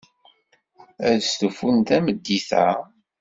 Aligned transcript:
Ad 1.07 1.19
stufun 1.23 1.77
tameddit-a? 1.87 2.67